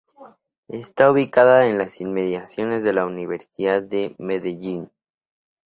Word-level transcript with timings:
Está 0.69 1.11
ubicada 1.11 1.67
en 1.67 1.77
las 1.77 2.01
inmediaciones 2.01 2.83
de 2.83 2.91
la 2.91 3.05
Universidad 3.05 3.83
de 3.83 4.15
Medellín. 4.17 4.89